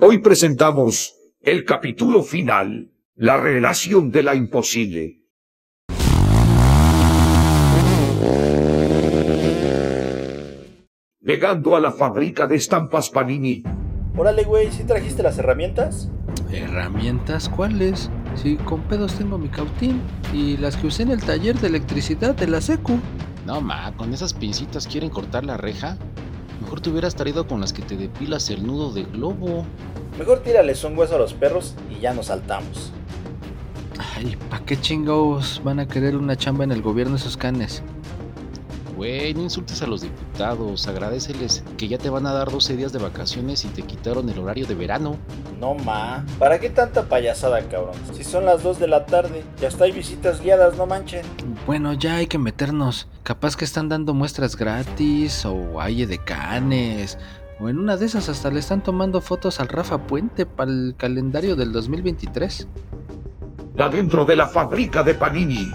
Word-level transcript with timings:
Hoy 0.00 0.18
presentamos 0.18 1.14
el 1.40 1.64
capítulo 1.64 2.24
final, 2.24 2.90
la 3.14 3.36
revelación 3.36 4.10
de 4.10 4.24
la 4.24 4.34
imposible. 4.34 5.20
Llegando 11.20 11.76
a 11.76 11.80
la 11.80 11.92
fábrica 11.92 12.48
de 12.48 12.56
estampas 12.56 13.08
Panini, 13.08 13.62
Órale, 14.16 14.42
güey, 14.42 14.70
¿sí 14.72 14.82
trajiste 14.82 15.22
las 15.22 15.38
herramientas? 15.38 16.08
¿Herramientas 16.52 17.48
cuáles? 17.48 18.10
Si 18.34 18.56
con 18.56 18.82
pedos 18.82 19.14
tengo 19.14 19.38
mi 19.38 19.48
cautín 19.48 20.02
y 20.32 20.56
las 20.56 20.76
que 20.76 20.88
usé 20.88 21.04
en 21.04 21.12
el 21.12 21.22
taller 21.22 21.58
de 21.60 21.68
electricidad 21.68 22.34
de 22.34 22.48
la 22.48 22.60
secu. 22.60 22.98
No, 23.46 23.60
ma, 23.60 23.96
con 23.96 24.12
esas 24.12 24.34
pincitas 24.34 24.88
quieren 24.88 25.10
cortar 25.10 25.44
la 25.44 25.56
reja. 25.56 25.98
Mejor 26.74 26.82
te 26.82 26.90
hubieras 26.90 27.14
traído 27.14 27.46
con 27.46 27.60
las 27.60 27.72
que 27.72 27.82
te 27.82 27.96
depilas 27.96 28.50
el 28.50 28.66
nudo 28.66 28.92
de 28.92 29.04
globo. 29.04 29.64
Mejor 30.18 30.40
tírales 30.40 30.82
un 30.82 30.98
hueso 30.98 31.14
a 31.14 31.18
los 31.18 31.32
perros 31.32 31.76
y 31.88 32.00
ya 32.00 32.12
nos 32.12 32.26
saltamos. 32.26 32.90
Ay, 34.16 34.36
¿pa' 34.50 34.58
qué 34.58 34.76
chingados 34.80 35.62
van 35.62 35.78
a 35.78 35.86
querer 35.86 36.16
una 36.16 36.34
chamba 36.34 36.64
en 36.64 36.72
el 36.72 36.82
gobierno 36.82 37.14
esos 37.14 37.36
canes? 37.36 37.80
Güey, 38.96 39.34
no 39.34 39.42
insultes 39.42 39.82
a 39.82 39.86
los 39.86 40.00
diputados, 40.00 40.88
agradeceles 40.88 41.62
que 41.78 41.86
ya 41.86 41.96
te 41.96 42.10
van 42.10 42.26
a 42.26 42.32
dar 42.32 42.50
12 42.50 42.76
días 42.76 42.92
de 42.92 42.98
vacaciones 42.98 43.64
y 43.64 43.68
te 43.68 43.82
quitaron 43.82 44.28
el 44.28 44.40
horario 44.40 44.66
de 44.66 44.74
verano. 44.74 45.16
No, 45.64 45.72
ma. 45.72 46.22
¿Para 46.38 46.60
qué 46.60 46.68
tanta 46.68 47.04
payasada, 47.04 47.62
cabrón? 47.70 47.94
Si 48.12 48.22
son 48.22 48.44
las 48.44 48.62
2 48.62 48.78
de 48.80 48.86
la 48.86 49.06
tarde, 49.06 49.42
ya 49.58 49.68
hasta 49.68 49.84
hay 49.84 49.92
visitas 49.92 50.42
guiadas, 50.42 50.76
no 50.76 50.84
manchen. 50.84 51.24
Bueno, 51.66 51.94
ya 51.94 52.16
hay 52.16 52.26
que 52.26 52.36
meternos. 52.36 53.08
Capaz 53.22 53.56
que 53.56 53.64
están 53.64 53.88
dando 53.88 54.12
muestras 54.12 54.56
gratis 54.56 55.46
o 55.46 55.80
hay 55.80 56.04
de 56.04 56.18
canes. 56.18 57.16
O 57.60 57.70
en 57.70 57.78
una 57.78 57.96
de 57.96 58.04
esas 58.04 58.28
hasta 58.28 58.50
le 58.50 58.60
están 58.60 58.82
tomando 58.82 59.22
fotos 59.22 59.58
al 59.58 59.68
Rafa 59.68 60.06
Puente 60.06 60.44
para 60.44 60.70
el 60.70 60.96
calendario 60.98 61.56
del 61.56 61.72
2023. 61.72 62.68
adentro 63.78 64.26
de 64.26 64.36
la 64.36 64.46
fábrica 64.46 65.02
de 65.02 65.14
Panini. 65.14 65.72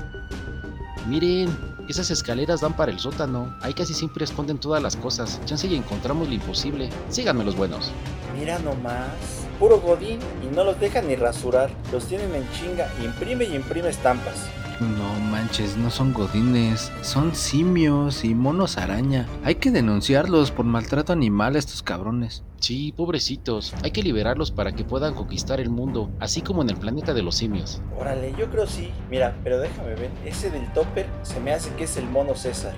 Miren, 1.07 1.49
esas 1.89 2.11
escaleras 2.11 2.61
dan 2.61 2.73
para 2.73 2.91
el 2.91 2.99
sótano. 2.99 3.55
Ahí 3.63 3.73
casi 3.73 3.95
siempre 3.95 4.23
esconden 4.23 4.59
todas 4.59 4.83
las 4.83 4.95
cosas. 4.95 5.41
Chance 5.45 5.65
y 5.65 5.75
encontramos 5.75 6.27
lo 6.27 6.35
imposible. 6.35 6.91
Síganme 7.09 7.43
los 7.43 7.55
buenos. 7.55 7.91
Mira 8.37 8.59
nomás. 8.59 9.48
Puro 9.59 9.81
godín 9.81 10.19
y 10.41 10.55
no 10.55 10.63
los 10.63 10.79
dejan 10.79 11.07
ni 11.09 11.15
rasurar. 11.15 11.69
Los 11.91 12.05
tienen 12.05 12.33
en 12.33 12.49
chinga. 12.53 12.89
Imprime 13.03 13.43
y 13.43 13.55
imprime 13.55 13.89
estampas. 13.89 14.49
No 14.79 15.19
manches, 15.29 15.75
no 15.75 15.89
son 15.89 16.13
godines, 16.13 16.89
son 17.02 17.35
simios 17.35 18.23
y 18.23 18.33
monos 18.33 18.77
araña. 18.77 19.27
Hay 19.43 19.55
que 19.55 19.71
denunciarlos 19.71 20.52
por 20.52 20.63
maltrato 20.63 21.11
animal 21.11 21.57
a 21.57 21.59
estos 21.59 21.83
cabrones. 21.83 22.45
Sí, 22.61 22.93
pobrecitos. 22.95 23.73
Hay 23.83 23.91
que 23.91 24.03
liberarlos 24.03 24.52
para 24.52 24.71
que 24.71 24.85
puedan 24.85 25.15
conquistar 25.15 25.59
el 25.59 25.69
mundo, 25.69 26.09
así 26.21 26.41
como 26.41 26.61
en 26.61 26.69
el 26.69 26.77
planeta 26.77 27.13
de 27.13 27.23
los 27.23 27.35
simios. 27.35 27.81
Órale, 27.97 28.33
yo 28.37 28.49
creo 28.49 28.65
sí. 28.65 28.93
Mira, 29.09 29.35
pero 29.43 29.59
déjame 29.59 29.95
ver. 29.95 30.11
Ese 30.23 30.49
del 30.49 30.71
topper 30.71 31.07
se 31.23 31.41
me 31.41 31.52
hace 31.52 31.73
que 31.75 31.83
es 31.83 31.97
el 31.97 32.05
mono 32.09 32.33
César. 32.35 32.73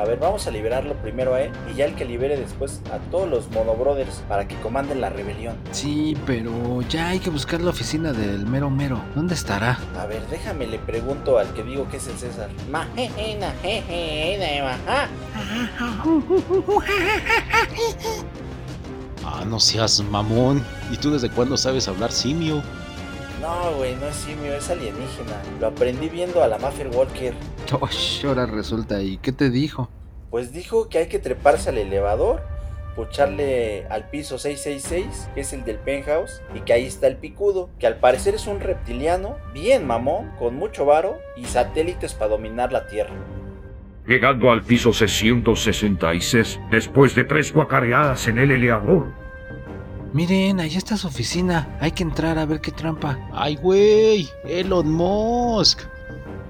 A 0.00 0.04
ver, 0.04 0.18
vamos 0.18 0.46
a 0.46 0.50
liberarlo 0.50 0.94
primero 0.94 1.34
a 1.34 1.42
él 1.42 1.52
y 1.70 1.76
ya 1.76 1.84
el 1.84 1.94
que 1.94 2.06
libere 2.06 2.34
después 2.38 2.80
a 2.90 2.96
todos 3.10 3.28
los 3.28 3.50
Mono 3.50 3.74
Brothers 3.74 4.22
para 4.30 4.48
que 4.48 4.54
comanden 4.60 5.02
la 5.02 5.10
rebelión. 5.10 5.56
Sí, 5.72 6.16
pero 6.24 6.80
ya 6.88 7.08
hay 7.08 7.18
que 7.18 7.28
buscar 7.28 7.60
la 7.60 7.68
oficina 7.68 8.14
del 8.14 8.46
mero 8.46 8.70
mero. 8.70 8.98
¿Dónde 9.14 9.34
estará? 9.34 9.78
A 9.98 10.06
ver, 10.06 10.26
déjame 10.28 10.66
le 10.66 10.78
pregunto 10.78 11.38
al 11.38 11.52
que 11.52 11.62
digo 11.64 11.86
que 11.90 11.98
es 11.98 12.06
el 12.06 12.16
César. 12.16 12.48
Ah, 19.22 19.44
no 19.46 19.60
seas 19.60 20.00
mamón. 20.00 20.64
¿Y 20.90 20.96
tú 20.96 21.10
desde 21.10 21.28
cuándo 21.28 21.58
sabes 21.58 21.88
hablar 21.88 22.10
simio? 22.10 22.62
No, 23.40 23.72
güey, 23.76 23.96
no 23.96 24.06
es 24.06 24.16
simio, 24.16 24.54
es 24.54 24.68
alienígena. 24.68 25.42
Lo 25.60 25.68
aprendí 25.68 26.08
viendo 26.08 26.42
a 26.42 26.48
la 26.48 26.58
Mafia 26.58 26.86
Walker. 26.92 27.32
Osh, 27.80 28.24
ahora 28.26 28.44
resulta, 28.46 29.02
¿y 29.02 29.16
qué 29.16 29.32
te 29.32 29.48
dijo? 29.48 29.88
Pues 30.30 30.52
dijo 30.52 30.88
que 30.88 30.98
hay 30.98 31.08
que 31.08 31.18
treparse 31.18 31.70
al 31.70 31.78
elevador, 31.78 32.42
pucharle 32.94 33.86
al 33.88 34.10
piso 34.10 34.38
666, 34.38 35.30
que 35.34 35.40
es 35.40 35.52
el 35.54 35.64
del 35.64 35.78
penthouse, 35.78 36.42
y 36.54 36.60
que 36.60 36.74
ahí 36.74 36.86
está 36.86 37.06
el 37.06 37.16
picudo, 37.16 37.70
que 37.78 37.86
al 37.86 37.96
parecer 37.96 38.34
es 38.34 38.46
un 38.46 38.60
reptiliano, 38.60 39.38
bien 39.54 39.86
mamón, 39.86 40.32
con 40.38 40.54
mucho 40.56 40.84
varo 40.84 41.18
y 41.36 41.46
satélites 41.46 42.12
para 42.14 42.32
dominar 42.32 42.72
la 42.72 42.86
Tierra. 42.86 43.14
Llegando 44.06 44.50
al 44.50 44.62
piso 44.62 44.92
666, 44.92 46.60
después 46.70 47.14
de 47.14 47.24
tres 47.24 47.52
guacareadas 47.52 48.28
en 48.28 48.38
el 48.38 48.50
elevador, 48.50 49.19
Miren, 50.12 50.58
ahí 50.58 50.76
está 50.76 50.96
su 50.96 51.06
oficina. 51.06 51.76
Hay 51.80 51.92
que 51.92 52.02
entrar 52.02 52.36
a 52.38 52.44
ver 52.44 52.60
qué 52.60 52.72
trampa. 52.72 53.18
¡Ay, 53.32 53.56
güey! 53.56 54.28
¡Elon 54.44 54.90
Musk! 54.90 55.82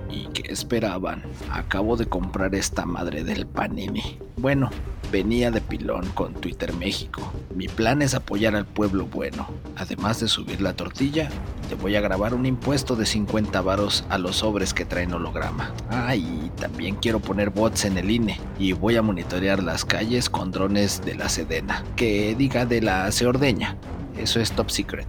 ¿Y 0.08 0.26
qué 0.28 0.50
esperaban? 0.50 1.22
Acabo 1.50 1.96
de 1.96 2.06
comprar 2.06 2.54
esta 2.54 2.86
madre 2.86 3.22
del 3.22 3.46
Panini. 3.46 4.18
Bueno, 4.38 4.70
venía 5.10 5.50
de 5.50 5.60
pilón 5.60 6.06
con 6.14 6.34
Twitter 6.34 6.72
México. 6.74 7.32
Mi 7.54 7.68
plan 7.68 8.02
es 8.02 8.14
apoyar 8.14 8.54
al 8.54 8.66
pueblo 8.66 9.06
bueno. 9.06 9.48
Además 9.76 10.20
de 10.20 10.28
subir 10.28 10.60
la 10.60 10.74
tortilla, 10.74 11.28
te 11.68 11.74
voy 11.74 11.96
a 11.96 12.00
grabar 12.00 12.34
un 12.34 12.46
impuesto 12.46 12.96
de 12.96 13.06
50 13.06 13.60
varos 13.60 14.04
a 14.08 14.18
los 14.18 14.36
sobres 14.36 14.74
que 14.74 14.84
traen 14.84 15.12
holograma. 15.12 15.72
Ah, 15.90 16.14
y 16.14 16.50
también 16.56 16.96
quiero 16.96 17.20
poner 17.20 17.50
bots 17.50 17.84
en 17.84 17.98
el 17.98 18.10
INE. 18.10 18.40
Y 18.58 18.72
voy 18.72 18.96
a 18.96 19.02
monitorear 19.02 19.62
las 19.62 19.84
calles 19.84 20.30
con 20.30 20.50
drones 20.50 21.02
de 21.04 21.14
la 21.14 21.28
Sedena. 21.28 21.84
Que 21.96 22.34
diga 22.34 22.66
de 22.66 22.80
la 22.80 23.10
Seordeña. 23.12 23.76
Eso 24.16 24.40
es 24.40 24.52
top 24.52 24.70
secret. 24.70 25.08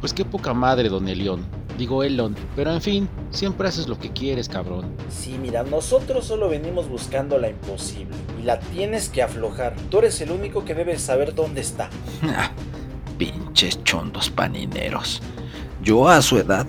Pues 0.00 0.12
qué 0.12 0.24
poca 0.24 0.54
madre, 0.54 0.88
don 0.88 1.08
Elión. 1.08 1.55
Digo 1.78 2.02
Elon, 2.02 2.34
pero 2.54 2.72
en 2.72 2.80
fin, 2.80 3.08
siempre 3.30 3.68
haces 3.68 3.86
lo 3.86 3.98
que 3.98 4.10
quieres, 4.10 4.48
cabrón. 4.48 4.86
Sí, 5.10 5.36
mira, 5.40 5.62
nosotros 5.62 6.24
solo 6.24 6.48
venimos 6.48 6.88
buscando 6.88 7.36
la 7.38 7.50
imposible 7.50 8.16
y 8.40 8.44
la 8.44 8.58
tienes 8.58 9.10
que 9.10 9.22
aflojar. 9.22 9.76
Tú 9.90 9.98
eres 9.98 10.20
el 10.22 10.30
único 10.30 10.64
que 10.64 10.74
debe 10.74 10.98
saber 10.98 11.34
dónde 11.34 11.60
está. 11.60 11.90
Ah, 12.24 12.50
Pinches 13.18 13.82
chondos 13.84 14.28
panineros. 14.30 15.22
Yo 15.82 16.08
a 16.08 16.20
su 16.20 16.38
edad 16.38 16.66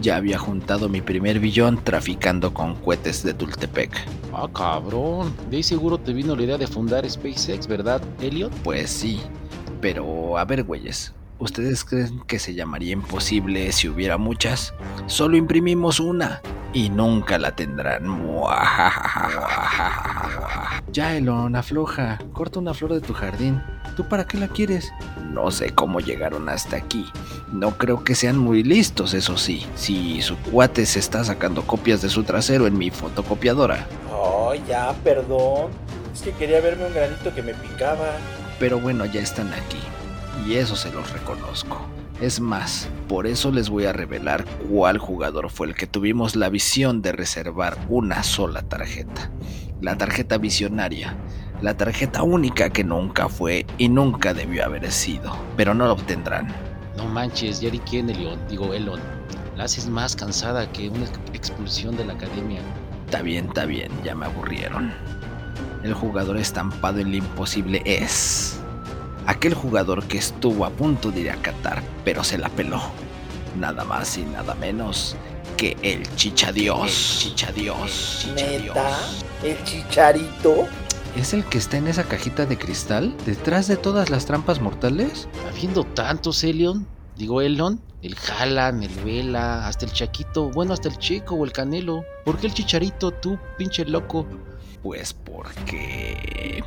ya 0.00 0.16
había 0.16 0.38
juntado 0.38 0.88
mi 0.88 1.00
primer 1.02 1.38
billón 1.38 1.82
traficando 1.82 2.54
con 2.54 2.74
cohetes 2.76 3.22
de 3.22 3.34
Tultepec. 3.34 3.90
Ah, 4.32 4.48
cabrón. 4.54 5.34
De 5.50 5.58
ahí 5.58 5.62
seguro 5.62 5.98
te 5.98 6.12
vino 6.12 6.34
la 6.34 6.42
idea 6.42 6.58
de 6.58 6.66
fundar 6.66 7.08
SpaceX, 7.08 7.66
¿verdad, 7.66 8.00
Elliot? 8.20 8.52
Pues 8.62 8.90
sí, 8.90 9.20
pero 9.80 10.38
a 10.38 10.44
ver, 10.46 10.62
güeyes, 10.64 11.12
¿ustedes 11.42 11.84
creen 11.84 12.20
que 12.20 12.38
se 12.38 12.54
llamaría 12.54 12.92
imposible 12.92 13.72
si 13.72 13.88
hubiera 13.88 14.16
muchas? 14.16 14.74
Solo 15.06 15.36
imprimimos 15.36 15.98
una 15.98 16.40
y 16.72 16.88
nunca 16.88 17.36
la 17.38 17.54
tendrán. 17.54 18.04
Ya, 20.92 21.16
Elon, 21.16 21.56
afloja, 21.56 22.18
corta 22.32 22.60
una 22.60 22.74
flor 22.74 22.94
de 22.94 23.00
tu 23.00 23.12
jardín. 23.12 23.60
¿Tú 23.96 24.08
para 24.08 24.26
qué 24.26 24.38
la 24.38 24.48
quieres? 24.48 24.92
No 25.32 25.50
sé 25.50 25.70
cómo 25.70 26.00
llegaron 26.00 26.48
hasta 26.48 26.76
aquí. 26.76 27.06
No 27.50 27.76
creo 27.76 28.04
que 28.04 28.14
sean 28.14 28.38
muy 28.38 28.62
listos, 28.62 29.12
eso 29.12 29.36
sí. 29.36 29.66
Si 29.74 30.22
su 30.22 30.36
cuate 30.36 30.86
se 30.86 31.00
está 31.00 31.24
sacando 31.24 31.62
copias 31.66 32.00
de 32.02 32.08
su 32.08 32.22
trasero 32.22 32.66
en 32.66 32.78
mi 32.78 32.90
fotocopiadora. 32.90 33.86
Oh, 34.12 34.54
ya, 34.68 34.94
perdón. 35.04 35.72
Es 36.14 36.22
que 36.22 36.32
quería 36.32 36.60
verme 36.60 36.86
un 36.86 36.94
granito 36.94 37.34
que 37.34 37.42
me 37.42 37.54
picaba. 37.54 38.12
Pero 38.58 38.78
bueno, 38.78 39.04
ya 39.06 39.20
están 39.20 39.52
aquí. 39.52 39.80
Y 40.46 40.54
eso 40.54 40.76
se 40.76 40.92
los 40.92 41.12
reconozco. 41.12 41.86
Es 42.20 42.40
más, 42.40 42.88
por 43.08 43.26
eso 43.26 43.50
les 43.50 43.68
voy 43.68 43.86
a 43.86 43.92
revelar 43.92 44.44
cuál 44.68 44.98
jugador 44.98 45.50
fue 45.50 45.66
el 45.66 45.74
que 45.74 45.86
tuvimos 45.86 46.36
la 46.36 46.48
visión 46.48 47.02
de 47.02 47.12
reservar 47.12 47.76
una 47.88 48.22
sola 48.22 48.62
tarjeta. 48.62 49.30
La 49.80 49.98
tarjeta 49.98 50.38
visionaria. 50.38 51.16
La 51.60 51.76
tarjeta 51.76 52.22
única 52.22 52.70
que 52.70 52.84
nunca 52.84 53.28
fue 53.28 53.66
y 53.76 53.88
nunca 53.88 54.34
debió 54.34 54.64
haber 54.64 54.90
sido. 54.92 55.36
Pero 55.56 55.74
no 55.74 55.86
lo 55.86 55.94
obtendrán. 55.94 56.46
No 56.96 57.06
manches, 57.06 57.60
di 57.60 57.78
quién, 57.80 58.08
Elión. 58.08 58.38
Digo, 58.48 58.72
Elon. 58.72 59.00
La 59.56 59.64
haces 59.64 59.88
más 59.88 60.14
cansada 60.14 60.70
que 60.70 60.88
una 60.88 61.06
expulsión 61.32 61.96
de 61.96 62.04
la 62.04 62.12
academia. 62.12 62.60
Está 63.06 63.22
bien, 63.22 63.48
está 63.48 63.66
bien, 63.66 63.90
ya 64.04 64.14
me 64.14 64.26
aburrieron. 64.26 64.92
El 65.82 65.92
jugador 65.92 66.36
estampado 66.36 67.00
en 67.00 67.10
lo 67.10 67.16
imposible 67.16 67.82
es... 67.84 68.61
Aquel 69.26 69.54
jugador 69.54 70.04
que 70.04 70.18
estuvo 70.18 70.64
a 70.64 70.70
punto 70.70 71.10
de 71.10 71.20
ir 71.20 71.30
a 71.30 71.36
Qatar, 71.36 71.82
pero 72.04 72.24
se 72.24 72.38
la 72.38 72.48
peló. 72.48 72.80
Nada 73.58 73.84
más 73.84 74.18
y 74.18 74.22
nada 74.22 74.54
menos 74.54 75.16
que 75.56 75.76
el 75.82 76.02
chichadios. 76.16 77.18
Chichadios. 77.20 78.28
¿Neta? 78.34 78.98
¿El 79.44 79.62
chicharito? 79.64 80.66
¿Es 81.16 81.34
el 81.34 81.44
que 81.44 81.58
está 81.58 81.76
en 81.76 81.88
esa 81.88 82.04
cajita 82.04 82.46
de 82.46 82.58
cristal? 82.58 83.14
¿Detrás 83.26 83.68
de 83.68 83.76
todas 83.76 84.10
las 84.10 84.24
trampas 84.24 84.60
mortales? 84.60 85.28
Habiendo 85.50 85.84
tantos, 85.84 86.42
Elion. 86.42 86.86
Digo, 87.16 87.42
Elon. 87.42 87.80
El 88.02 88.16
Jalan, 88.16 88.82
el 88.82 88.94
Vela, 89.04 89.68
hasta 89.68 89.84
el 89.84 89.92
Chaquito. 89.92 90.50
Bueno, 90.50 90.72
hasta 90.72 90.88
el 90.88 90.98
Checo 90.98 91.36
o 91.36 91.44
el 91.44 91.52
Canelo. 91.52 92.02
¿Por 92.24 92.38
qué 92.38 92.48
el 92.48 92.54
Chicharito, 92.54 93.12
tú, 93.12 93.38
pinche 93.56 93.84
loco? 93.84 94.26
Pues 94.82 95.12
porque 95.12 96.62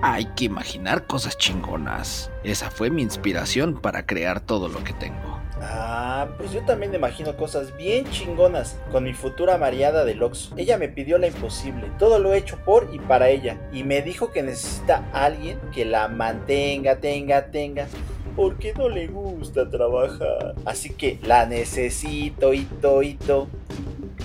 hay 0.00 0.26
que 0.36 0.44
imaginar 0.44 1.06
cosas 1.06 1.36
chingonas. 1.36 2.30
Esa 2.44 2.70
fue 2.70 2.90
mi 2.90 3.02
inspiración 3.02 3.80
para 3.80 4.06
crear 4.06 4.40
todo 4.40 4.68
lo 4.68 4.82
que 4.84 4.92
tengo. 4.92 5.40
Ah, 5.64 6.26
pues 6.38 6.52
yo 6.52 6.64
también 6.64 6.90
me 6.90 6.98
imagino 6.98 7.36
cosas 7.36 7.76
bien 7.76 8.04
chingonas 8.10 8.76
con 8.90 9.04
mi 9.04 9.14
futura 9.14 9.58
mareada 9.58 10.04
del 10.04 10.22
Oxxo. 10.22 10.54
Ella 10.56 10.76
me 10.76 10.88
pidió 10.88 11.18
la 11.18 11.28
imposible, 11.28 11.88
todo 11.98 12.18
lo 12.18 12.32
he 12.32 12.38
hecho 12.38 12.58
por 12.64 12.90
y 12.92 12.98
para 12.98 13.28
ella, 13.28 13.60
y 13.72 13.84
me 13.84 14.02
dijo 14.02 14.32
que 14.32 14.42
necesita 14.42 15.08
alguien 15.12 15.60
que 15.72 15.84
la 15.84 16.08
mantenga, 16.08 16.96
tenga, 16.96 17.46
tenga, 17.46 17.86
porque 18.34 18.74
no 18.74 18.88
le 18.88 19.06
gusta 19.06 19.70
trabajar. 19.70 20.54
Así 20.64 20.90
que 20.90 21.20
la 21.22 21.46
necesito, 21.46 22.52
hito, 22.52 23.02
hito. 23.02 23.48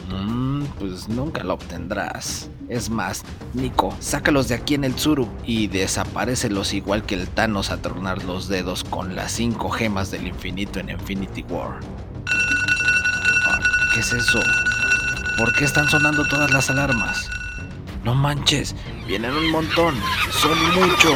Mm, 0.09 0.63
pues 0.79 1.07
nunca 1.07 1.43
la 1.43 1.53
obtendrás. 1.53 2.49
Es 2.69 2.89
más, 2.89 3.23
Nico, 3.53 3.95
sácalos 4.01 4.49
de 4.49 4.55
aquí 4.55 4.75
en 4.75 4.83
el 4.83 4.93
Tsuru 4.93 5.29
y 5.45 5.67
desaparecelos 5.67 6.73
igual 6.73 7.03
que 7.03 7.15
el 7.15 7.29
Thanos 7.29 7.71
a 7.71 7.81
tornar 7.81 8.25
los 8.25 8.49
dedos 8.49 8.83
con 8.83 9.15
las 9.15 9.31
cinco 9.31 9.69
gemas 9.69 10.11
del 10.11 10.27
infinito 10.27 10.79
en 10.79 10.89
Infinity 10.89 11.45
War. 11.49 11.79
Ah, 13.47 13.59
¿Qué 13.93 14.01
es 14.01 14.11
eso? 14.11 14.39
¿Por 15.37 15.53
qué 15.53 15.63
están 15.63 15.87
sonando 15.87 16.27
todas 16.27 16.51
las 16.51 16.69
alarmas? 16.69 17.29
No 18.03 18.13
manches, 18.13 18.75
vienen 19.07 19.33
un 19.33 19.49
montón, 19.49 19.95
son 20.31 20.57
muchos. 20.75 21.15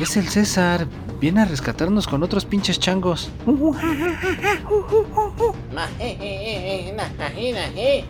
Es 0.00 0.16
el 0.16 0.28
César, 0.28 0.88
viene 1.20 1.42
a 1.42 1.44
rescatarnos 1.44 2.08
con 2.08 2.24
otros 2.24 2.44
pinches 2.44 2.80
changos. 2.80 3.30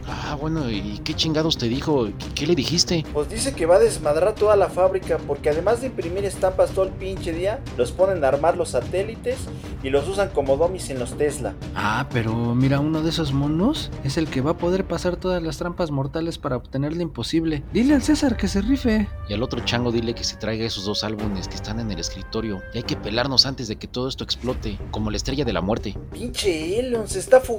Ah, 0.08 0.36
bueno, 0.40 0.70
¿y 0.70 1.00
qué 1.04 1.14
chingados 1.14 1.58
te 1.58 1.68
dijo? 1.68 2.06
¿Qué, 2.06 2.26
qué 2.34 2.46
le 2.46 2.54
dijiste? 2.54 3.04
Pues 3.12 3.28
dice 3.28 3.54
que 3.54 3.66
va 3.66 3.76
a 3.76 3.78
desmadrar 3.78 4.34
toda 4.34 4.56
la 4.56 4.68
fábrica 4.68 5.18
porque 5.26 5.50
además 5.50 5.80
de 5.80 5.88
imprimir 5.88 6.24
estampas 6.24 6.70
todo 6.70 6.84
el 6.84 6.92
pinche 6.92 7.32
día, 7.32 7.60
los 7.76 7.92
ponen 7.92 8.24
a 8.24 8.28
armar 8.28 8.56
los 8.56 8.70
satélites 8.70 9.38
y 9.82 9.90
los 9.90 10.06
usan 10.08 10.28
como 10.30 10.56
domis 10.56 10.90
en 10.90 10.98
los 10.98 11.16
Tesla. 11.16 11.54
Ah, 11.74 12.06
pero 12.12 12.54
mira, 12.54 12.80
uno 12.80 13.02
de 13.02 13.10
esos 13.10 13.32
monos 13.32 13.90
es 14.04 14.16
el 14.16 14.28
que 14.28 14.40
va 14.40 14.52
a 14.52 14.58
poder 14.58 14.86
pasar 14.86 15.16
todas 15.16 15.42
las 15.42 15.58
trampas 15.58 15.90
mortales 15.90 16.38
para 16.38 16.56
obtener 16.56 16.94
lo 16.94 17.02
imposible. 17.02 17.64
Dile 17.72 17.94
al 17.94 18.02
César 18.02 18.36
que 18.36 18.48
se 18.48 18.60
rife. 18.60 19.08
Y 19.28 19.34
al 19.34 19.42
otro 19.42 19.60
chango 19.64 19.90
dile 19.90 20.14
que 20.14 20.24
se 20.24 20.36
traiga 20.36 20.64
esos 20.64 20.84
dos 20.84 21.02
álbumes 21.04 21.48
que 21.48 21.56
están 21.56 21.80
en 21.80 21.90
el 21.90 21.98
escritorio. 21.98 22.62
Y 22.74 22.78
hay 22.78 22.84
que 22.84 22.96
pelarnos 22.96 23.46
antes 23.46 23.69
de 23.69 23.76
que 23.76 23.88
todo 23.88 24.08
esto 24.08 24.24
explote, 24.24 24.78
como 24.90 25.10
la 25.10 25.16
estrella 25.16 25.44
de 25.44 25.52
la 25.52 25.60
muerte. 25.60 25.96
Pinche 26.12 26.78
Elon 26.78 27.08
se 27.08 27.19
está 27.19 27.40
fugando. 27.40 27.56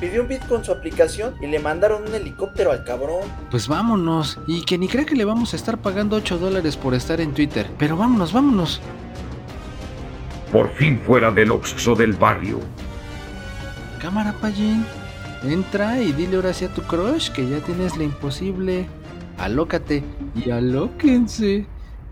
Pidió 0.00 0.22
un 0.22 0.28
bit 0.28 0.46
con 0.46 0.64
su 0.64 0.72
aplicación 0.72 1.34
y 1.40 1.46
le 1.46 1.58
mandaron 1.58 2.04
un 2.08 2.14
helicóptero 2.14 2.72
al 2.72 2.84
cabrón. 2.84 3.22
Pues 3.50 3.68
vámonos. 3.68 4.38
Y 4.46 4.64
que 4.64 4.78
ni 4.78 4.88
cree 4.88 5.06
que 5.06 5.14
le 5.14 5.24
vamos 5.24 5.52
a 5.52 5.56
estar 5.56 5.78
pagando 5.78 6.16
8 6.16 6.38
dólares 6.38 6.76
por 6.76 6.94
estar 6.94 7.20
en 7.20 7.32
Twitter. 7.32 7.70
Pero 7.78 7.96
vámonos, 7.96 8.32
vámonos. 8.32 8.80
Por 10.52 10.70
fin 10.70 11.00
fuera 11.06 11.30
del 11.30 11.50
Oxxo 11.50 11.94
del 11.94 12.14
barrio. 12.14 12.60
Cámara, 14.00 14.32
Pallín. 14.40 14.84
Entra 15.44 16.00
y 16.00 16.12
dile 16.12 16.36
ahora 16.36 16.52
sí 16.52 16.64
a 16.64 16.68
tu 16.68 16.82
crush 16.82 17.30
que 17.30 17.48
ya 17.48 17.58
tienes 17.60 17.96
la 17.96 18.04
imposible. 18.04 18.86
Alócate 19.38 20.02
y 20.34 20.50
alóquense. 20.50 21.66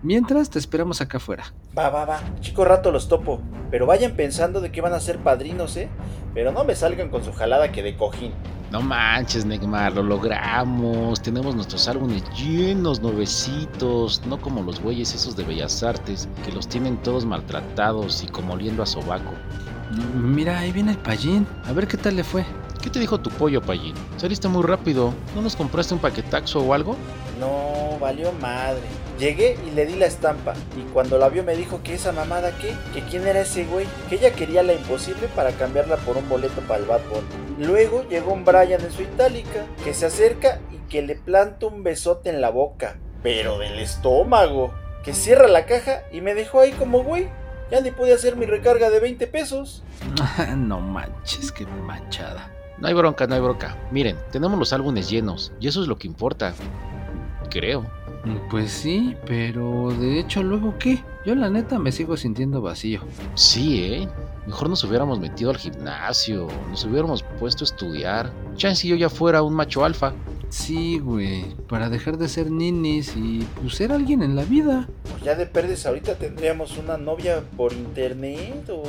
Mientras 0.06 0.50
te 0.50 0.60
esperamos 0.60 1.00
acá 1.00 1.16
afuera. 1.16 1.52
Va, 1.76 1.90
va, 1.90 2.04
va. 2.04 2.20
Chico 2.38 2.64
rato 2.64 2.92
los 2.92 3.08
topo. 3.08 3.40
Pero 3.72 3.86
vayan 3.86 4.14
pensando 4.14 4.60
de 4.60 4.70
que 4.70 4.80
van 4.80 4.92
a 4.92 5.00
ser 5.00 5.18
padrinos, 5.18 5.76
¿eh? 5.76 5.88
Pero 6.32 6.52
no 6.52 6.62
me 6.62 6.76
salgan 6.76 7.08
con 7.08 7.24
su 7.24 7.32
jalada 7.32 7.72
que 7.72 7.82
de 7.82 7.96
cojín. 7.96 8.30
No 8.70 8.82
manches, 8.82 9.44
Neymar, 9.44 9.94
lo 9.94 10.04
logramos. 10.04 11.20
Tenemos 11.20 11.56
nuestros 11.56 11.88
álbumes 11.88 12.22
llenos, 12.36 13.00
nuevecitos. 13.00 14.24
No 14.28 14.40
como 14.40 14.62
los 14.62 14.80
güeyes 14.80 15.12
esos 15.12 15.34
de 15.34 15.42
Bellas 15.42 15.82
Artes, 15.82 16.28
que 16.44 16.52
los 16.52 16.68
tienen 16.68 16.98
todos 16.98 17.26
maltratados 17.26 18.22
y 18.22 18.28
como 18.28 18.54
oliendo 18.54 18.84
a 18.84 18.86
sobaco. 18.86 19.32
Mira, 20.14 20.60
ahí 20.60 20.70
viene 20.70 20.92
el 20.92 20.98
Pallín. 20.98 21.48
A 21.64 21.72
ver 21.72 21.88
qué 21.88 21.96
tal 21.96 22.14
le 22.14 22.22
fue. 22.22 22.44
¿Qué 22.80 22.90
te 22.90 23.00
dijo 23.00 23.18
tu 23.18 23.30
pollo, 23.30 23.60
Pallín? 23.60 23.94
Saliste 24.18 24.46
muy 24.46 24.62
rápido. 24.62 25.12
¿No 25.34 25.42
nos 25.42 25.56
compraste 25.56 25.94
un 25.94 26.00
paquetaxo 26.00 26.60
o 26.60 26.74
algo? 26.74 26.94
Valió 27.96 28.32
madre. 28.32 28.82
Llegué 29.19 29.56
y 29.66 29.70
le 29.70 29.87
di 29.87 29.96
la 29.96 30.06
estampa. 30.06 30.54
Y 30.76 30.82
cuando 30.93 31.19
la 31.19 31.28
vio 31.28 31.43
me 31.43 31.56
dijo 31.56 31.82
que 31.82 31.94
esa 31.94 32.12
mamada 32.12 32.56
qué, 32.58 32.75
que 32.93 33.02
quién 33.08 33.26
era 33.26 33.40
ese 33.40 33.64
güey, 33.64 33.87
que 34.08 34.16
ella 34.16 34.32
quería 34.32 34.62
la 34.62 34.75
imposible 34.75 35.28
para 35.34 35.52
cambiarla 35.52 35.96
por 35.96 36.16
un 36.16 36.28
boleto 36.28 36.60
para 36.62 36.81
el 36.81 36.87
Bad. 36.87 37.00
Luego 37.58 38.06
llegó 38.08 38.32
un 38.32 38.44
Brian 38.44 38.81
en 38.81 38.93
su 38.93 39.02
itálica, 39.02 39.64
que 39.84 39.94
se 39.94 40.06
acerca 40.06 40.60
y 40.70 40.76
que 40.88 41.02
le 41.02 41.16
planta 41.16 41.66
un 41.66 41.82
besote 41.82 42.31
en 42.31 42.40
la 42.40 42.50
boca, 42.50 42.98
pero 43.22 43.58
del 43.58 43.78
estómago. 43.78 44.72
Que 45.02 45.14
cierra 45.14 45.46
la 45.49 45.66
caja 45.66 46.02
y 46.12 46.20
me 46.20 46.34
dejó 46.34 46.60
ahí 46.60 46.72
como 46.72 47.02
güey. 47.02 47.28
Ya 47.70 47.81
ni 47.81 47.90
pude 47.90 48.12
hacer 48.12 48.37
mi 48.37 48.46
recarga 48.46 48.90
de 48.90 49.00
20 49.00 49.26
pesos. 49.26 49.82
no 50.56 50.81
manches, 50.81 51.50
qué 51.50 51.66
manchada. 51.66 52.52
No 52.78 52.88
hay 52.88 52.94
bronca, 52.94 53.26
no 53.26 53.34
hay 53.34 53.40
bronca. 53.40 53.76
Miren, 53.90 54.16
tenemos 54.31 54.58
los 54.58 54.72
álbumes 54.72 55.08
llenos 55.08 55.52
y 55.58 55.69
eso 55.69 55.82
es 55.82 55.88
lo 55.88 55.96
que 55.96 56.06
importa. 56.06 56.54
Creo. 57.50 57.84
Pues 58.50 58.70
sí, 58.72 59.16
pero 59.26 59.90
de 59.98 60.19
hecho 60.19 60.43
luego 60.43 60.75
qué? 60.78 60.98
Yo 61.25 61.34
la 61.34 61.48
neta 61.48 61.78
me 61.78 61.93
sigo 61.93 62.16
sintiendo 62.16 62.60
vacío. 62.60 63.00
Sí, 63.34 63.84
¿eh? 63.84 64.08
Mejor 64.46 64.69
nos 64.69 64.82
hubiéramos 64.84 65.19
metido 65.20 65.50
al 65.50 65.56
gimnasio, 65.56 66.48
nos 66.70 66.84
hubiéramos 66.84 67.22
puesto 67.38 67.64
a 67.64 67.66
estudiar. 67.66 68.32
Chance 68.56 68.87
y 68.87 68.90
yo 68.90 68.96
ya 68.96 69.08
fuera 69.08 69.43
un 69.43 69.54
macho 69.54 69.84
alfa. 69.84 70.12
Sí, 70.48 70.98
güey, 70.98 71.44
para 71.69 71.88
dejar 71.88 72.19
de 72.19 72.28
ser 72.28 72.50
ninis 72.50 73.16
y 73.16 73.46
pues 73.60 73.75
ser 73.75 73.90
alguien 73.92 74.22
en 74.22 74.37
la 74.37 74.44
vida. 74.44 74.88
Pues 75.10 75.22
ya 75.22 75.34
de 75.34 75.46
perdes 75.46 75.87
ahorita 75.87 76.14
tendríamos 76.16 76.78
una 76.78 76.96
novia 76.96 77.42
por 77.56 77.72
internet 77.72 78.69
o 78.70 78.84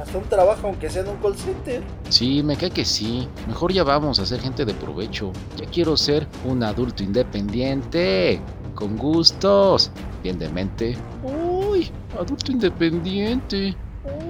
hasta 0.00 0.18
un 0.18 0.24
trabajo 0.24 0.66
aunque 0.66 0.90
sea 0.90 1.02
en 1.02 1.08
un 1.08 1.16
call 1.16 1.36
center. 1.36 1.82
Sí, 2.08 2.42
me 2.42 2.56
cae 2.56 2.70
que 2.70 2.84
sí. 2.84 3.28
Mejor 3.46 3.72
ya 3.72 3.84
vamos 3.84 4.18
a 4.18 4.26
ser 4.26 4.40
gente 4.40 4.64
de 4.64 4.74
provecho. 4.74 5.32
Ya 5.56 5.66
quiero 5.66 5.96
ser 5.96 6.26
un 6.44 6.62
adulto 6.62 7.02
independiente. 7.02 8.40
Con 8.74 8.96
gustos. 8.96 9.90
Bien 10.22 10.38
de 10.38 10.48
mente. 10.50 10.96
¡Uy! 11.22 11.90
Adulto 12.18 12.52
independiente. 12.52 13.74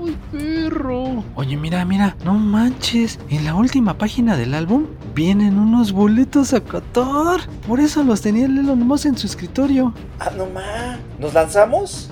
¡Uy, 0.00 0.16
perro! 0.32 1.22
Oye, 1.34 1.56
mira, 1.56 1.84
mira, 1.84 2.16
no 2.24 2.34
manches. 2.34 3.18
En 3.28 3.44
la 3.44 3.54
última 3.54 3.98
página 3.98 4.36
del 4.36 4.54
álbum 4.54 4.86
vienen 5.14 5.58
unos 5.58 5.92
boletos 5.92 6.54
a 6.54 6.60
Qatar. 6.60 7.40
Por 7.66 7.80
eso 7.80 8.02
los 8.02 8.22
tenía 8.22 8.46
el 8.46 8.58
Elon 8.58 8.86
Musk 8.86 9.06
en 9.06 9.18
su 9.18 9.26
escritorio. 9.26 9.92
Ah, 10.18 10.30
no 10.36 10.46
más. 10.46 10.98
¿Nos 11.18 11.34
lanzamos? 11.34 12.10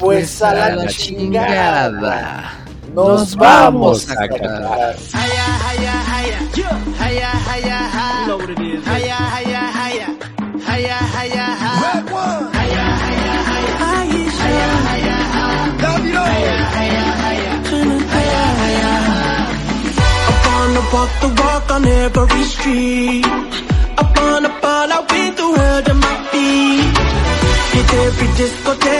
Pues, 0.00 0.40
a, 0.42 0.54
la, 0.54 0.86
chingada. 0.88 2.52
Nos, 2.94 3.36
vamos 3.36 4.10
a 4.10 4.26
Qatar. 4.26 4.96
walk 20.92 21.12
the 21.20 21.28
walk 21.42 21.70
on 21.70 21.84
every 21.86 22.44
street. 22.44 23.24
Up 23.96 24.16
on 24.18 24.44
a 24.44 24.52
ball, 24.60 24.88
the 25.40 25.48
world 25.56 25.90
on 25.90 25.98
my 26.00 26.16
feet. 26.30 26.96
Hit 27.72 27.90
every 28.06 28.28
discotheque 28.38 28.99